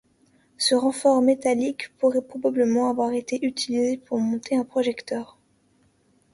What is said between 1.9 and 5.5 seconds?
pourrait probablement avoir été utilisé pour monter un projecteur.